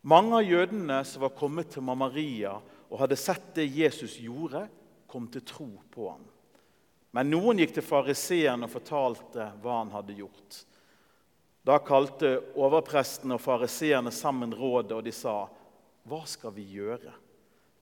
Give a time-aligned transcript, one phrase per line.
[0.00, 2.54] Mange av jødene som var kommet til Maria
[2.88, 4.64] og hadde sett det Jesus gjorde,
[5.10, 6.22] kom til tro på ham.
[7.12, 10.60] Men noen gikk til fariseeren og fortalte hva han hadde gjort.
[11.66, 15.48] Da kalte overpresten og fariseerne sammen rådet, og de sa,
[16.06, 17.12] 'Hva skal vi gjøre?'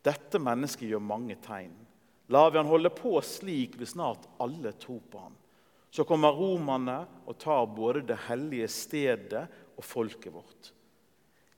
[0.02, 1.74] Dette mennesket gjør mange tegn.
[2.28, 5.36] Lar vi han holde på slik, vil snart alle tro på ham.
[5.90, 10.72] Så kommer romerne og tar både det hellige stedet og folket vårt.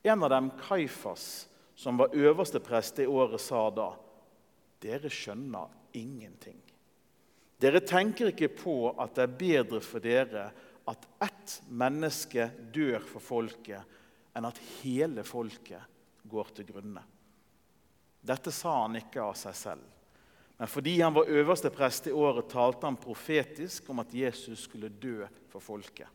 [0.02, 3.92] En av dem, Kaifas, som var øverste prest det året, sa da.:
[4.80, 6.60] Dere skjønner ingenting.
[7.60, 10.46] Dere tenker ikke på at det er bedre for dere
[10.88, 13.82] at ett menneske dør for folket,
[14.32, 15.82] enn at hele folket
[16.30, 17.02] går til grunne.
[18.20, 19.84] Dette sa han ikke av seg selv,
[20.60, 24.92] men fordi han var øverste prest i året, talte han profetisk om at Jesus skulle
[24.92, 26.08] dø for folket.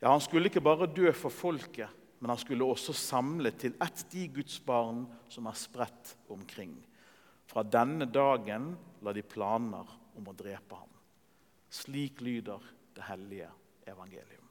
[0.00, 1.88] Ja, Han skulle ikke bare dø for folket,
[2.20, 6.74] men han skulle også samle til ett de Guds barn som er spredt omkring.
[7.48, 10.92] Fra denne dagen la de planer om å drepe ham.
[11.72, 12.60] Slik lyder
[12.94, 13.48] det hellige
[13.88, 14.44] evangelium.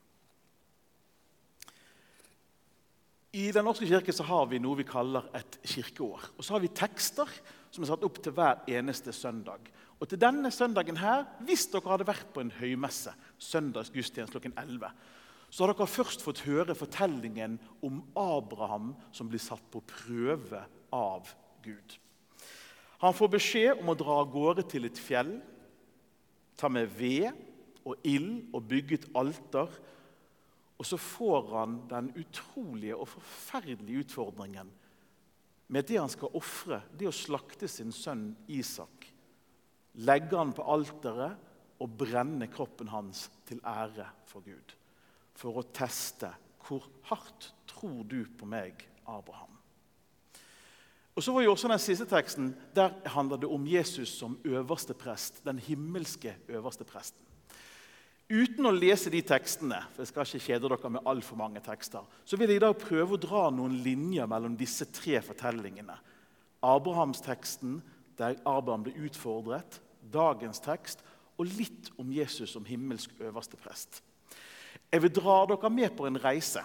[3.38, 6.32] I Den norske kirke så har vi noe vi kaller et kirkeår.
[6.40, 7.30] Og så har vi tekster
[7.70, 9.70] som er satt opp til hver eneste søndag.
[10.00, 14.90] Og til denne søndagen her, Hvis dere hadde vært på en høymesse, søndagsgudstjeneste klokken 11,
[15.50, 20.62] så har dere først fått høre fortellingen om Abraham som blir satt på prøve
[20.94, 21.30] av
[21.66, 21.96] Gud.
[23.00, 25.38] Han får beskjed om å dra av gårde til et fjell,
[26.60, 27.32] ta med ved
[27.88, 29.72] og ild og bygge et alter.
[30.80, 34.70] Og så får han den utrolige og forferdelige utfordringen
[35.70, 39.06] med det han skal ofre, det å slakte sin sønn Isak.
[40.02, 44.79] Legge han på alteret og brenne kroppen hans til ære for Gud
[45.40, 46.32] for å teste
[46.68, 49.56] hvor hardt tror du på meg, Abraham.
[51.16, 54.94] Og så var jo også Den siste teksten, der handler det om Jesus som øverste
[54.94, 57.26] prest, den himmelske øverste presten.
[58.30, 62.06] Uten å lese de tekstene, for jeg skal ikke kjede dere med altfor mange tekster,
[62.24, 65.96] så vil jeg i dag prøve å dra noen linjer mellom disse tre fortellingene.
[66.62, 67.80] Abrahamsteksten,
[68.20, 69.80] der Abraham ble utfordret,
[70.14, 71.02] dagens tekst,
[71.40, 74.04] og litt om Jesus som himmelsk øverste prest.
[74.90, 76.64] Jeg vil dra dere med på en reise.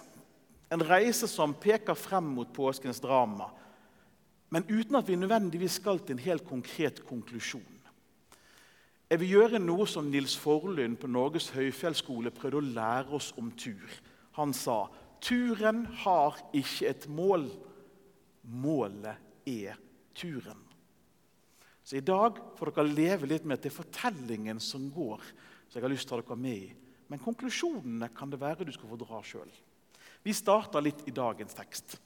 [0.73, 3.51] En reise som peker frem mot påskens drama,
[4.49, 7.75] men uten at vi nødvendigvis skal til en helt konkret konklusjon.
[9.09, 13.51] Jeg vil gjøre noe som Nils Forlund på Norges høyfjellsskole prøvde å lære oss om
[13.53, 13.85] tur.
[14.39, 14.87] Han sa
[15.21, 17.45] turen har ikke et mål.
[18.49, 19.77] Målet er
[20.17, 20.57] turen.
[21.85, 25.21] Så I dag får dere leve litt med at det er fortellingen som går,
[25.69, 26.73] så jeg har lyst til å ha dere med i.
[27.11, 29.51] Men konklusjonene kan det være du skal få dra sjøl.
[30.25, 31.99] Vi starter litt i dagens tekst.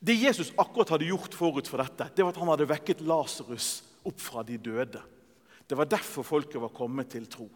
[0.00, 3.68] Det Jesus akkurat hadde gjort forut for dette, det var at han hadde vekket Lasarus
[4.08, 5.02] opp fra de døde.
[5.68, 7.46] Det var derfor folket var kommet til tro.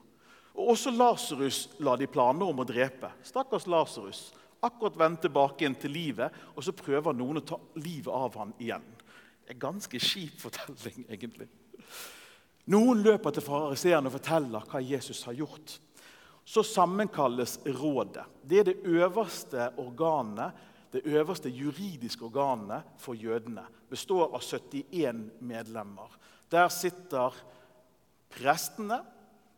[0.55, 3.11] Og Også Lasarus la de planer om å drepe.
[3.27, 4.29] Stakkars Lasarus.
[4.65, 8.55] Akkurat vendt tilbake igjen til livet, og så prøver noen å ta livet av ham
[8.63, 8.85] igjen.
[9.45, 11.49] Det En ganske kjip fortelling, egentlig.
[12.73, 15.77] Noen løper til fariseerne og forteller hva Jesus har gjort.
[16.45, 18.25] Så sammenkalles rådet.
[18.45, 20.53] Det er det øverste organet,
[20.93, 23.65] det øverste juridiske organet for jødene.
[23.91, 26.17] Består av 71 medlemmer.
[26.53, 27.37] Der sitter
[28.33, 29.01] prestene,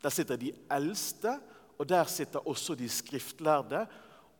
[0.03, 1.37] der sitter de eldste,
[1.78, 3.87] og der sitter også de skriftlærde.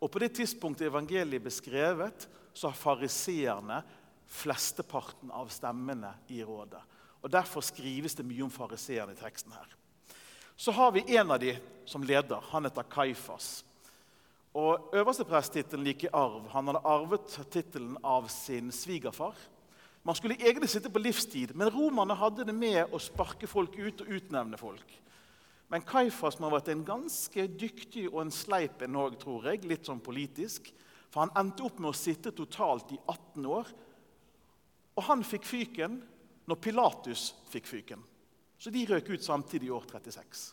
[0.01, 3.83] Og På det tidspunktet evangeliet er beskrevet, så har fariseerne
[4.27, 6.83] flesteparten av stemmene i rådet
[7.27, 9.53] og Derfor skrives det mye om fariseerne i teksten.
[9.53, 9.67] her.
[10.57, 12.41] Så har vi en av de som leder.
[12.51, 13.65] Han heter Kaifas.
[14.55, 16.47] Og Øverstepresttittelen gikk i arv.
[16.55, 19.35] Han hadde arvet tittelen av sin svigerfar.
[20.05, 24.01] Man skulle egentlig sitte på livstid, men romerne hadde det med å sparke folk ut
[24.01, 24.87] og utnevne folk.
[25.69, 29.65] Men Kaifas må ha vært en ganske dyktig og en sleip en òg, tror jeg.
[29.67, 30.71] Litt sånn politisk.
[31.11, 33.67] For han endte opp med å sitte totalt i 18 år.
[34.95, 36.05] Og han fikk fyken
[36.47, 38.03] når Pilatus fikk fyken.
[38.59, 40.47] Så de røk ut samtidig i år 36.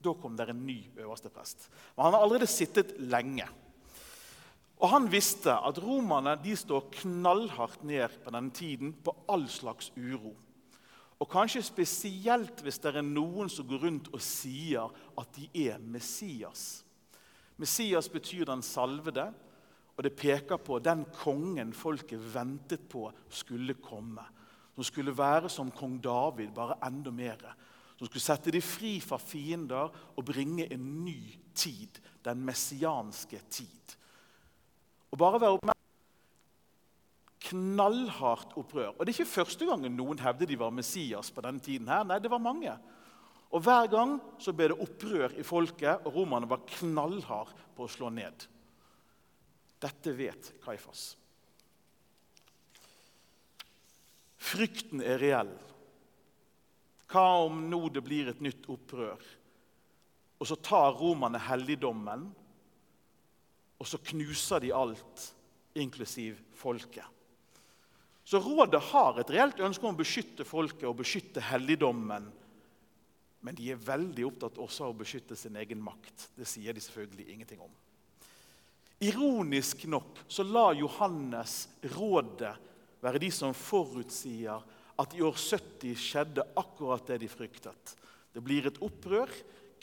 [0.00, 1.68] Da kom det en ny øverste prest.
[1.96, 3.48] Men Han har allerede sittet lenge.
[4.80, 9.92] Og Han visste at romerne de står knallhardt ned på denne tiden på all slags
[9.96, 10.36] uro.
[11.20, 14.88] Og kanskje spesielt hvis det er noen som går rundt og sier
[15.20, 16.82] at de er Messias.
[17.60, 19.26] Messias betyr den salvede,
[19.96, 24.24] og det peker på den kongen folket ventet på skulle komme
[24.74, 27.42] som skulle være som kong David, bare enda mer.
[27.98, 31.20] Som skulle sette dem fri fra fiender og bringe en ny
[31.54, 33.96] tid, den messianske tid.
[35.10, 35.80] Og bare være oppmerksom
[37.50, 38.92] knallhardt opprør.
[38.98, 41.30] Og Det er ikke første gangen noen hevder de var Messias.
[41.30, 41.88] på denne tiden.
[41.88, 42.04] her.
[42.04, 42.78] Nei, det var mange.
[43.50, 47.88] Og Hver gang så ble det opprør i folket, og romerne var knallharde på å
[47.88, 48.46] slå ned.
[49.80, 51.16] Dette vet Kaifas.
[54.40, 55.52] Frykten er reell.
[57.10, 59.20] Hva om nå det blir et nytt opprør?
[60.40, 62.28] Og så tar romerne helligdommen,
[63.80, 65.24] og så knuser de alt,
[65.76, 67.04] inklusiv folket.
[68.24, 72.28] Så rådet har et reelt ønske om å beskytte folket og beskytte helligdommen.
[73.40, 76.28] Men de er veldig opptatt også av å beskytte sin egen makt.
[76.36, 77.72] Det sier de selvfølgelig ingenting om.
[79.00, 81.64] Ironisk nok så lar Johannes
[81.96, 82.52] rådet
[83.02, 84.62] være de som forutsier
[85.00, 87.94] at i år 70 skjedde akkurat det de fryktet.
[88.34, 89.30] Det blir et opprør,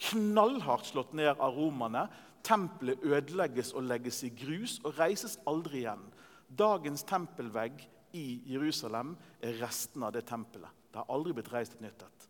[0.10, 2.06] knallhardt slått ned av romerne.
[2.46, 6.04] Tempelet ødelegges og legges i grus og reises aldri igjen.
[6.48, 7.82] Dagens tempelvegg
[8.16, 10.72] i Jerusalem er resten av det tempelet.
[10.92, 12.30] Det har aldri blitt reist et nytt et.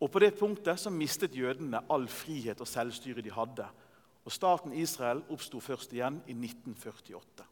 [0.00, 3.66] Og På det punktet så mistet jødene all frihet og selvstyre de hadde.
[4.26, 7.46] Og Staten Israel oppsto først igjen i 1948.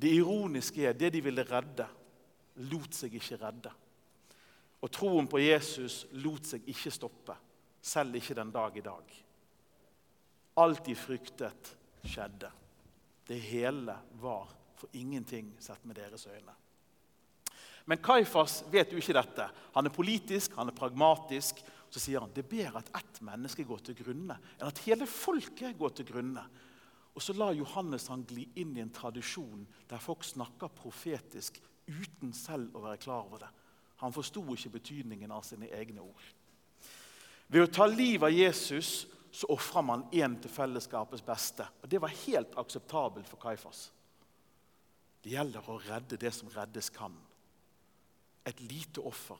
[0.00, 1.86] Det ironiske er det de ville redde,
[2.70, 3.72] lot seg ikke redde.
[4.80, 7.36] Og troen på Jesus lot seg ikke stoppe,
[7.82, 9.18] selv ikke den dag i dag.
[10.60, 12.48] Alt de fryktet, skjedde.
[13.28, 14.48] Det hele var
[14.80, 16.56] for ingenting sett med deres øyne.
[17.84, 19.46] Men Kaifas vet jo ikke dette.
[19.74, 21.60] Han er politisk, han er pragmatisk.
[21.90, 25.08] Så sier han det er bedre at ett menneske går til grunne, enn at hele
[25.10, 26.44] folket går til grunne.
[27.14, 31.58] Og så lar Johannes han gli inn i en tradisjon der folk snakker profetisk
[31.90, 33.50] uten selv å være klar over det.
[34.00, 36.28] Han forsto ikke betydningen av sine egne ord.
[37.50, 41.66] Ved å ta livet av Jesus så ofra man én til fellesskapets beste.
[41.82, 43.90] Og Det var helt akseptabelt for Kaifas.
[45.22, 47.14] Det gjelder å redde det som reddes kan.
[48.46, 49.38] Et lite offer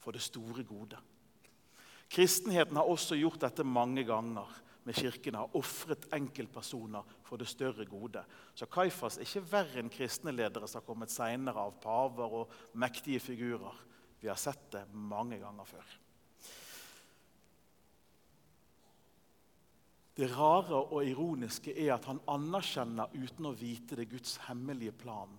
[0.00, 0.98] for det store gode.
[2.12, 4.48] Kristenheten har også gjort dette mange ganger
[4.84, 8.24] med kirken Har ofret enkeltpersoner for det større gode.
[8.54, 12.54] Så Kaifas er ikke verre enn kristne ledere som har kommet senere av paver og
[12.74, 13.84] mektige figurer.
[14.20, 15.98] Vi har sett det mange ganger før.
[20.12, 25.32] Det rare og ironiske er at han anerkjenner uten å vite det Guds hemmelige plan.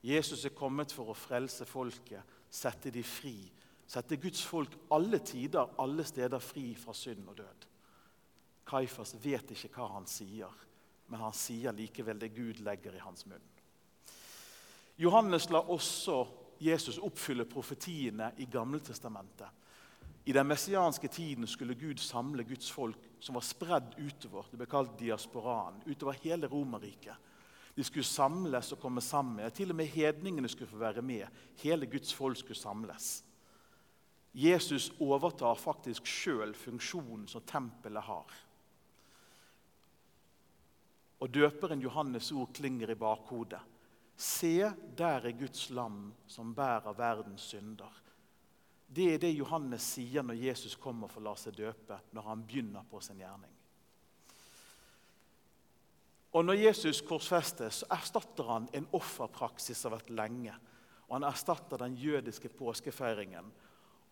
[0.00, 3.36] Jesus er kommet for å frelse folket, sette de fri.
[3.88, 7.67] Sette Guds folk alle tider, alle steder fri fra synd og død.
[8.68, 10.52] Kaifas vet ikke hva han sier,
[11.08, 13.46] men han sier likevel det Gud legger i hans munn.
[14.98, 16.24] Johannes lar også
[16.58, 19.48] Jesus oppfylle profetiene i Gammeltestamentet.
[20.28, 24.50] I den messianske tiden skulle Gud samle Guds folk som var spredd utover.
[24.50, 25.78] Det ble kalt diasporaen.
[25.86, 27.14] Utover hele Romerriket.
[27.78, 29.46] De skulle samles og komme sammen.
[29.54, 31.24] Til og med hedningene skulle få være med.
[31.62, 33.22] Hele Guds folk skulle samles.
[34.34, 38.34] Jesus overtar faktisk sjøl funksjonen som tempelet har.
[41.18, 43.60] Og døperen Johannes' ord klinger i bakhodet.
[44.16, 47.92] Se, der er Guds lam som bærer verdens synder.
[48.88, 52.44] Det er det Johannes sier når Jesus kommer for å la seg døpe, når han
[52.46, 53.52] begynner på sin gjerning.
[56.32, 60.54] Og Når Jesus korsfestes, så erstatter han en offerpraksis som har vært lenge.
[61.08, 63.48] Og han erstatter den jødiske påskefeiringen.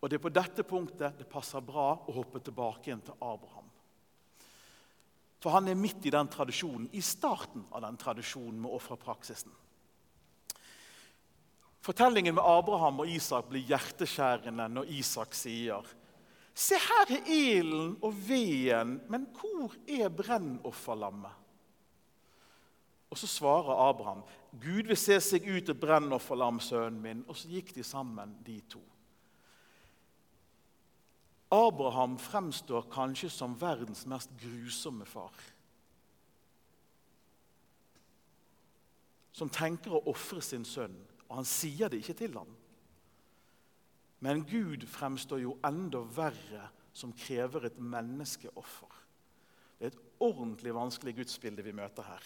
[0.01, 3.66] Og Det er på dette punktet det passer bra å hoppe tilbake igjen til Abraham.
[5.43, 9.53] For han er midt i den tradisjonen, i starten av den tradisjonen med offerpraksisen.
[11.85, 15.85] Fortellingen med Abraham og Isak blir hjerteskjærende når Isak sier
[16.57, 21.43] Se, her er ilden og veden, men hvor er brennofferlammet?
[23.13, 27.21] Og Så svarer Abraham, Gud vil se seg ut et brennofferlam, sønnen min.
[27.29, 28.81] Og så gikk de sammen, de to.
[31.53, 35.35] Abraham fremstår kanskje som verdens mest grusomme far.
[39.31, 42.49] Som tenker å ofre sin sønn og han sier det ikke til ham.
[44.23, 48.93] Men Gud fremstår jo enda verre, som krever et menneskeoffer.
[49.77, 52.23] Det er et ordentlig vanskelig gudsbilde vi møter her.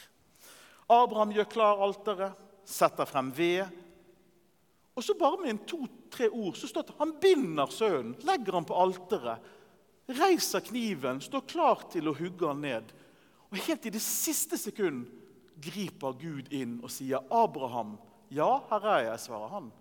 [0.87, 3.65] Abraham gjør klar alteret, setter frem ved.
[4.95, 8.57] Og så bare med en to-tre ord så står det at han binder sønnen, legger
[8.57, 9.51] han på alteret,
[10.11, 12.91] reiser kniven, står klar til å hugge han ned.
[13.51, 15.05] Og Helt i det siste sekund
[15.61, 17.97] griper Gud inn og sier, 'Abraham,
[18.31, 19.71] ja, her er jeg, svarer han.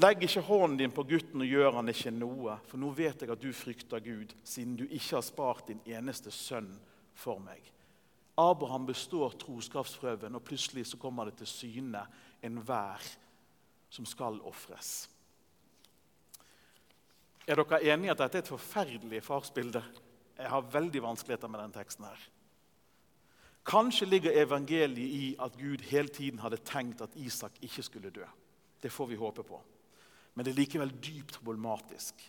[0.00, 3.32] Legg ikke hånden din på gutten og gjør han ikke noe, for nå vet jeg
[3.32, 6.70] at du frykter Gud, siden du ikke har spart din eneste sønn
[7.12, 7.60] for meg.
[8.38, 12.04] Abraham består troskapsprøven, og plutselig så kommer det til syne
[12.42, 13.04] enhver
[13.90, 15.08] som skal ofres.
[17.46, 19.82] Er dere enige i at dette er et forferdelig farsbilde?
[20.38, 22.04] Jeg har veldig vanskeligheter med denne teksten.
[22.04, 22.20] her.
[23.66, 28.24] Kanskje ligger evangeliet i at Gud hele tiden hadde tenkt at Isak ikke skulle dø.
[28.82, 29.60] Det får vi håpe på.
[30.34, 32.22] Men det er likevel dypt problematisk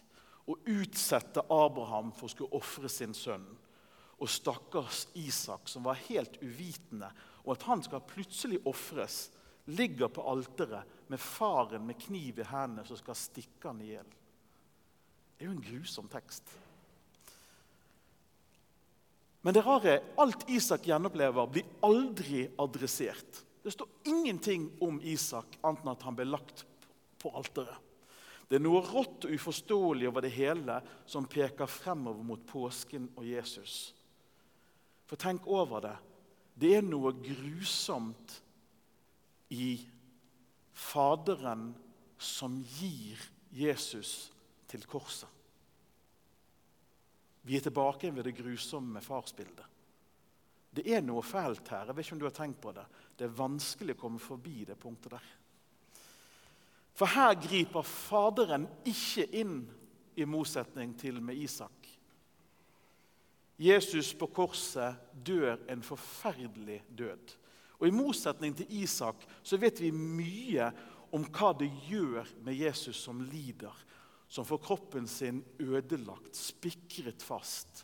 [0.50, 3.46] å utsette Abraham for å skulle ofre sin sønn.
[4.22, 7.10] Og stakkars Isak, som var helt uvitende,
[7.46, 9.30] og at han skal plutselig ofres,
[9.66, 14.10] ligger på alteret med faren med kniv i hendene som skal stikke han i hjel.
[15.38, 16.50] Det er jo en grusom tekst.
[19.42, 23.42] Men det rare er alt Isak gjenopplever, blir aldri adressert.
[23.64, 26.66] Det står ingenting om Isak annet enn at han ble lagt
[27.22, 27.78] på alteret.
[28.52, 33.24] Det er noe rått og uforståelig over det hele som peker fremover mot påsken og
[33.24, 33.94] Jesus.
[35.08, 35.94] For tenk over det.
[36.60, 38.42] Det er noe grusomt
[39.52, 39.76] i
[40.72, 41.74] Faderen
[42.18, 43.20] som gir
[43.52, 44.32] Jesus
[44.72, 45.28] til korset.
[47.44, 49.66] Vi er tilbake ved det grusomme farsbildet.
[50.72, 51.90] Det er noe fælt her.
[51.90, 52.86] Jeg vet ikke om du har tenkt på Det
[53.18, 55.26] Det er vanskelig å komme forbi det punktet der.
[56.96, 59.62] For her griper Faderen ikke inn,
[60.16, 61.88] i motsetning til med Isak.
[63.58, 67.32] Jesus på korset dør en forferdelig død.
[67.82, 70.70] Og I motsetning til Isak så vet vi mye
[71.12, 73.74] om hva det gjør med Jesus som lider,
[74.32, 77.84] som får kroppen sin ødelagt, spikret fast,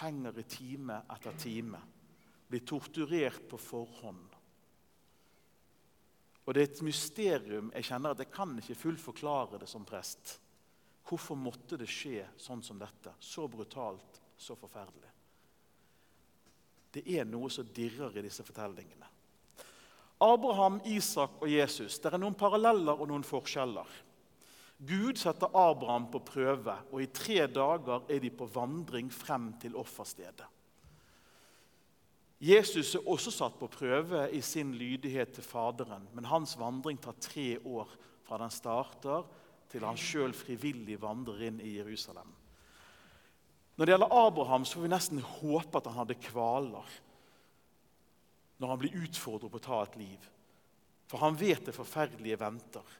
[0.00, 1.82] henger i time etter time,
[2.48, 4.36] blir torturert på forhånd
[6.46, 10.36] og det er et mysterium jeg kjenner at jeg kan ikke fullforklare det som prest.
[11.06, 13.14] Hvorfor måtte det skje sånn som dette?
[13.18, 15.10] Så brutalt, så forferdelig.
[16.96, 19.04] Det er noe som dirrer i disse fortellingene.
[20.24, 21.98] Abraham, Isak og Jesus.
[22.00, 23.90] Det er noen paralleller og noen forskjeller.
[24.88, 29.76] Gud setter Abraham på prøve, og i tre dager er de på vandring frem til
[29.76, 30.48] offerstedet.
[32.40, 37.16] Jesus er også satt på prøve i sin lydighet til Faderen, men hans vandring tar
[37.20, 37.92] tre år
[38.26, 39.24] fra den starter
[39.72, 42.28] til han sjøl frivillig vandrer inn i Jerusalem.
[43.76, 46.94] Når det gjelder Abraham, så får vi nesten håpe at han hadde kvaler
[48.56, 50.22] når han blir utfordret på å ta et liv.
[51.12, 52.94] For han vet det forferdelige venter.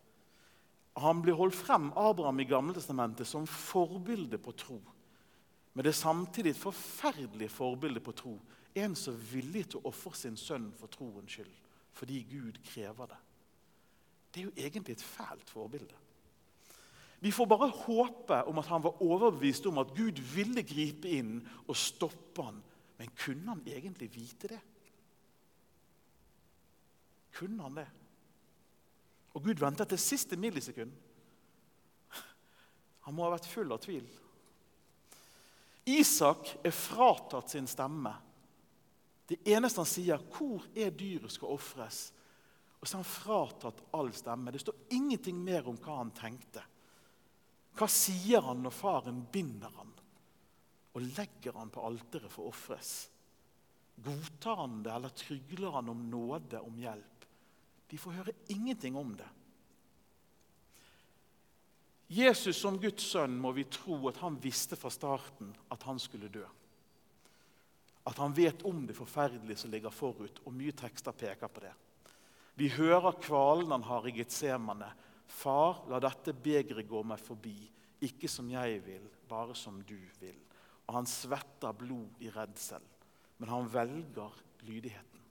[1.00, 4.76] Han blir holdt frem Abraham i Gammeltestamentet som forbilde på tro.
[5.72, 8.36] Men det er samtidig et forferdelig forbilde på tro
[8.76, 11.52] en som er villig til å ofre sin sønn for troens skyld,
[11.96, 13.18] fordi Gud krever det.
[14.32, 15.96] Det er jo egentlig et fælt forbilde.
[17.26, 21.40] Vi får bare håpe om at han var overbevist om at Gud ville gripe inn
[21.66, 22.60] og stoppe han.
[23.00, 24.58] Men kunne han egentlig vite det?
[27.34, 27.86] Kunne han det?
[29.34, 30.92] Og Gud ventet til siste millisekund.
[33.08, 34.06] Han må ha vært full av tvil.
[35.98, 38.14] Isak er fratatt sin stemme
[39.26, 42.12] det eneste han sier, 'Hvor er dyret skal ofres?'
[42.80, 44.52] Og så har han fratatt all stemme.
[44.52, 46.62] Det står ingenting mer om hva han tenkte.
[47.76, 49.92] Hva sier han når faren binder han
[50.96, 52.92] og legger han på alteret for å ofres?
[53.96, 57.26] Godtar han det, eller trygler han om nåde, om hjelp?
[57.88, 59.28] Vi får høre ingenting om det.
[62.16, 66.30] Jesus som Guds sønn må vi tro at han visste fra starten at han skulle
[66.32, 66.44] dø
[68.06, 71.72] at han vet om det forferdelige som ligger forut, og mye tekster peker på det.
[72.54, 74.92] Vi hører kvalen han har i Getsemane.
[75.26, 77.56] Far, la dette begeret gå meg forbi.
[78.06, 80.38] Ikke som jeg vil, bare som du vil.
[80.86, 82.82] Og han svetter blod i redsel,
[83.38, 85.22] men han velger lydigheten.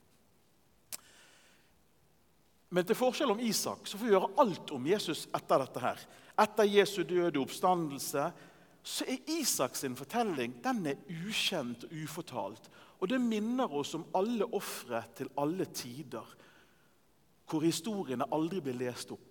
[2.76, 5.80] Men til forskjell om Isak så får vi gjøre alt om Jesus etter dette.
[5.80, 6.02] her.
[6.44, 8.26] Etter Jesu døde oppstandelse
[8.86, 12.70] så er Isaks fortelling den er ukjent og ufortalt.
[13.02, 16.26] Og det minner oss om alle ofre til alle tider,
[17.50, 19.25] hvor historiene aldri blir lest opp.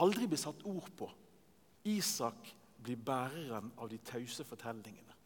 [0.00, 1.08] Aldri blir satt ord på.
[1.84, 5.16] Isak blir bæreren av de tause fortellingene.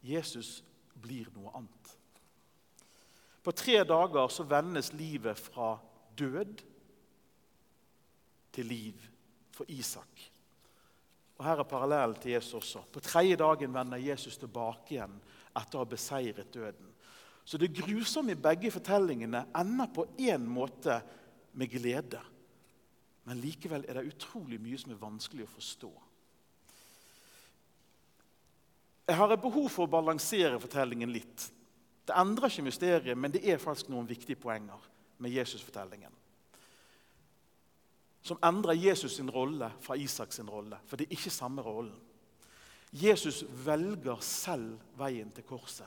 [0.00, 0.60] Jesus
[0.94, 1.96] blir noe annet.
[3.44, 5.74] På tre dager så vendes livet fra
[6.16, 6.62] død
[8.52, 9.08] til liv
[9.54, 10.30] for Isak.
[11.40, 12.82] Og Her er parallellen til Jesus også.
[12.92, 15.14] På tredje dagen vender Jesus tilbake igjen
[15.56, 16.90] etter å ha beseiret døden.
[17.44, 21.00] Så det grusomme i begge fortellingene ender på én måte
[21.56, 22.20] med glede.
[23.28, 25.90] Men likevel er det utrolig mye som er vanskelig å forstå.
[29.10, 31.48] Jeg har et behov for å balansere fortellingen litt.
[32.06, 34.82] Det endrer ikke mysteriet, men det er faktisk noen viktige poenger
[35.20, 36.12] med Jesus-fortellingen.
[38.22, 41.96] Som endrer Jesus sin rolle fra Isaks rolle, for det er ikke samme rollen.
[42.90, 45.86] Jesus velger selv veien til korset.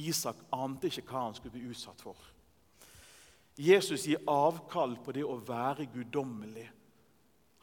[0.00, 2.16] Isak ante ikke hva han skulle bli utsatt for.
[3.60, 6.64] Jesus gir avkall på det å være guddommelig.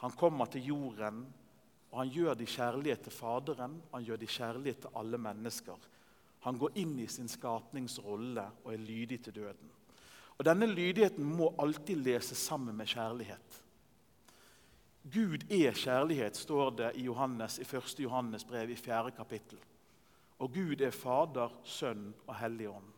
[0.04, 1.24] Han kommer til jorden,
[1.90, 5.18] og han gjør det i kjærlighet til Faderen han gjør det i kjærlighet til alle
[5.18, 5.88] mennesker.
[6.46, 9.72] Han går inn i sin skapningsrolle og er lydig til døden.
[10.38, 13.64] Og Denne lydigheten må alltid leses sammen med kjærlighet.
[15.08, 17.96] Gud er kjærlighet, står det i, Johannes, i 1.
[18.04, 19.16] Johannes brev i 4.
[19.18, 19.58] kapittel.
[20.38, 22.97] Og Gud er Fader, Sønn og Hellig Ånd.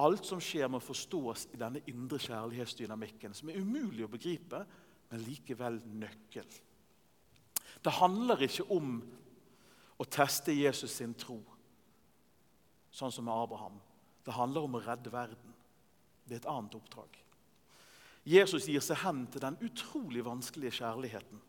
[0.00, 4.62] Alt som skjer, må forstås i denne indre kjærlighetsdynamikken, som er umulig å begripe,
[5.10, 6.46] men likevel nøkkel.
[7.80, 8.98] Det handler ikke om
[10.00, 11.38] å teste Jesus sin tro,
[12.90, 13.76] sånn som med Abraham.
[14.24, 15.54] Det handler om å redde verden.
[16.24, 17.16] Det er et annet oppdrag.
[18.28, 21.40] Jesus gir seg hen til den utrolig vanskelige kjærligheten.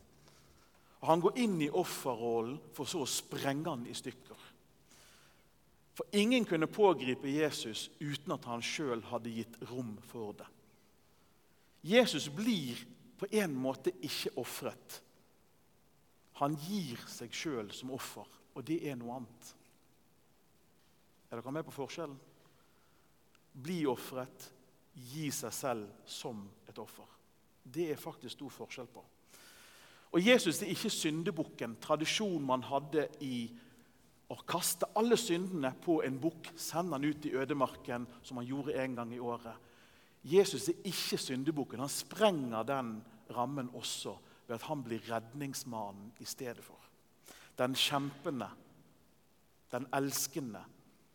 [1.01, 4.47] Og Han går inn i offerrollen for så å sprenge han i stykker.
[5.93, 10.47] For ingen kunne pågripe Jesus uten at han sjøl hadde gitt rom for det.
[11.83, 12.79] Jesus blir
[13.19, 15.01] på en måte ikke ofret.
[16.41, 19.51] Han gir seg sjøl som offer, og det er noe annet.
[21.29, 22.17] Er dere med på forskjellen?
[23.61, 24.47] Bli ofret,
[25.11, 27.07] gi seg selv som et offer.
[27.63, 29.03] Det er faktisk stor forskjell på.
[30.11, 33.45] Og Jesus er ikke syndebukken, tradisjonen man hadde i
[34.31, 38.77] å kaste alle syndene på en bukk, sende han ut i ødemarken, som han gjorde
[38.79, 39.69] en gang i året.
[40.23, 41.81] Jesus er ikke syndebukken.
[41.81, 42.93] Han sprenger den
[43.35, 44.15] rammen også
[44.47, 46.79] ved at han blir redningsmannen i stedet for.
[47.57, 48.47] Den kjempende,
[49.71, 50.63] den elskende,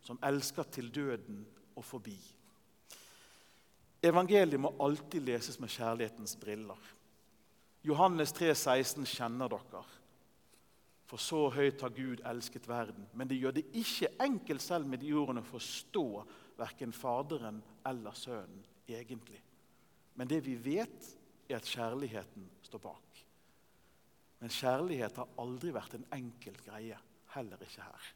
[0.01, 1.41] som elsker til døden
[1.75, 2.15] og forbi.
[4.03, 6.79] Evangeliet må alltid leses med kjærlighetens briller.
[7.83, 9.83] Johannes 3, 16 kjenner dere.
[11.07, 13.05] For så høyt har Gud elsket verden.
[13.15, 16.07] Men det gjør det ikke enkelt selv med de ordene å forstå
[16.59, 19.39] verken Faderen eller Sønnen egentlig.
[20.17, 21.13] Men det vi vet,
[21.47, 23.21] er at kjærligheten står bak.
[24.41, 26.97] Men kjærlighet har aldri vært en enkel greie.
[27.33, 28.09] Heller ikke her.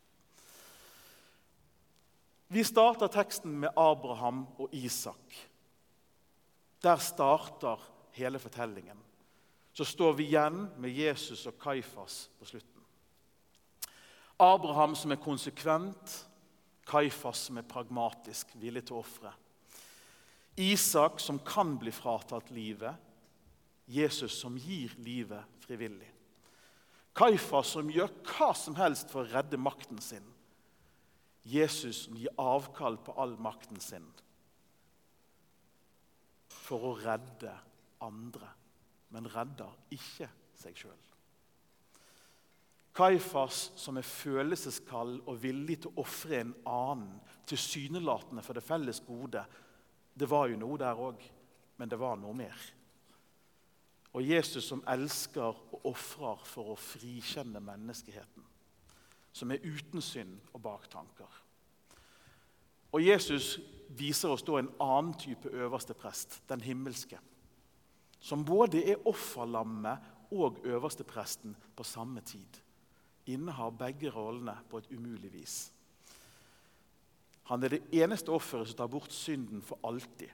[2.51, 5.37] Vi starter teksten med Abraham og Isak.
[6.83, 7.79] Der starter
[8.17, 8.99] hele fortellingen.
[9.71, 12.70] Så står vi igjen med Jesus og Kaifas på slutten.
[14.41, 16.15] Abraham som er konsekvent,
[16.89, 19.31] Kaifas som er pragmatisk, villig til å ofre.
[20.59, 22.97] Isak som kan bli fratatt livet,
[23.91, 26.09] Jesus som gir livet frivillig.
[27.15, 30.25] Kaifas som gjør hva som helst for å redde makten sin.
[31.43, 34.05] Jesus som gir avkall på all makten sin
[36.71, 37.51] for å redde
[38.05, 38.47] andre,
[39.11, 41.10] men redder ikke seg sjøl.
[42.93, 48.99] Kaifas, som er følelseskald og villig til å ofre en annen, tilsynelatende for det felles
[49.07, 49.43] gode,
[50.13, 51.23] det var jo noe der òg,
[51.79, 52.57] men det var noe mer.
[54.11, 58.43] Og Jesus som elsker og ofrer for å frikjenne menneskeheten.
[59.31, 61.37] Som er uten synd og baktanker.
[62.91, 63.55] Og Jesus
[63.95, 67.19] viser oss da en annen type øverste prest, den himmelske.
[68.19, 72.60] Som både er offerlammet og øverste presten på samme tid.
[73.31, 75.55] Innehar begge rollene på et umulig vis.
[77.51, 80.29] Han er det eneste offeret som tar bort synden for alltid.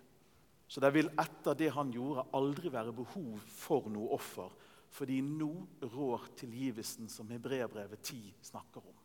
[0.67, 4.51] Så det vil etter det han gjorde, aldri være behov for noe offer.
[4.91, 5.49] Fordi nå
[5.93, 8.99] rår tilgivelsen som Hebreabrevet 10 snakker om.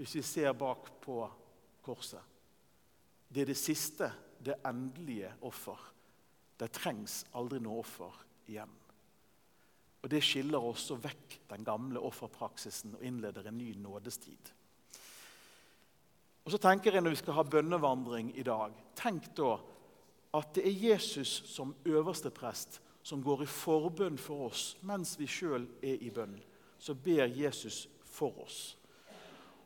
[0.00, 1.20] Hvis vi ser bak på
[1.84, 2.22] korset.
[3.28, 4.08] Det er det siste,
[4.40, 5.78] det endelige offer.
[6.58, 8.16] Det trengs aldri noe offer
[8.48, 8.79] igjen.
[10.02, 14.52] Og Det skiller også vekk den gamle offerpraksisen og innleder en ny nådestid.
[16.44, 19.58] Og så tenker jeg Når vi skal ha bønnevandring i dag, tenk da
[20.34, 25.26] at det er Jesus som øverste prest som går i forbønn for oss mens vi
[25.26, 26.36] sjøl er i bønn.
[26.78, 28.76] Så ber Jesus for oss.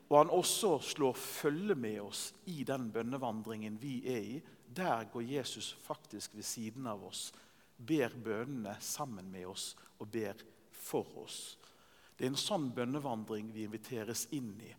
[0.09, 4.41] Og han også slår følge med oss i den bønnevandringen vi er i.
[4.75, 7.31] Der går Jesus faktisk ved siden av oss,
[7.77, 10.39] ber bønnene sammen med oss og ber
[10.71, 11.57] for oss.
[12.15, 14.71] Det er en sånn bønnevandring vi inviteres inn i,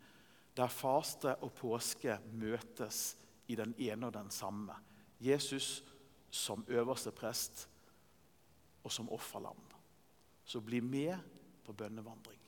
[0.57, 3.17] der faste og påske møtes
[3.53, 4.79] i den ene og den samme.
[5.21, 5.83] Jesus
[6.33, 7.67] som øverste prest
[8.83, 9.61] og som offerlam.
[10.47, 11.19] Så bli med
[11.67, 12.41] på bønnevandring.